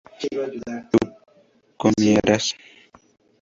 [0.65, 0.97] ¿tú
[1.77, 2.45] comieras?